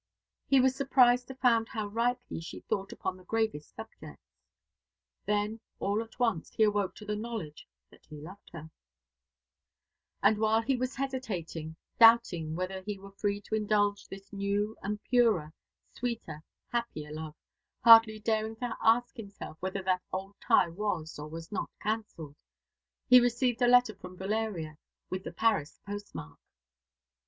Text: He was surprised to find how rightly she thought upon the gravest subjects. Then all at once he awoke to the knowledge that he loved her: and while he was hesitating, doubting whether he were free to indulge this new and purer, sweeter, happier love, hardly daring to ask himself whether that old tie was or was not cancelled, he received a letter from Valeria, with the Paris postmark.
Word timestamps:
He 0.47 0.59
was 0.59 0.75
surprised 0.75 1.27
to 1.27 1.35
find 1.35 1.67
how 1.69 1.85
rightly 1.85 2.39
she 2.41 2.61
thought 2.61 2.91
upon 2.91 3.17
the 3.17 3.23
gravest 3.23 3.75
subjects. 3.75 4.33
Then 5.27 5.59
all 5.77 6.01
at 6.01 6.17
once 6.17 6.49
he 6.51 6.63
awoke 6.63 6.95
to 6.95 7.05
the 7.05 7.15
knowledge 7.15 7.67
that 7.91 8.07
he 8.07 8.15
loved 8.19 8.49
her: 8.51 8.71
and 10.23 10.39
while 10.39 10.63
he 10.63 10.75
was 10.75 10.95
hesitating, 10.95 11.75
doubting 11.99 12.55
whether 12.55 12.81
he 12.81 12.97
were 12.97 13.11
free 13.11 13.41
to 13.41 13.53
indulge 13.53 14.07
this 14.07 14.33
new 14.33 14.75
and 14.81 15.03
purer, 15.03 15.53
sweeter, 15.93 16.41
happier 16.71 17.13
love, 17.13 17.35
hardly 17.83 18.17
daring 18.17 18.55
to 18.55 18.75
ask 18.81 19.15
himself 19.17 19.57
whether 19.59 19.83
that 19.83 20.01
old 20.11 20.33
tie 20.41 20.69
was 20.69 21.19
or 21.19 21.27
was 21.29 21.51
not 21.51 21.69
cancelled, 21.79 22.35
he 23.07 23.19
received 23.19 23.61
a 23.61 23.67
letter 23.67 23.93
from 23.93 24.17
Valeria, 24.17 24.79
with 25.11 25.23
the 25.23 25.31
Paris 25.31 25.79
postmark. 25.85 26.39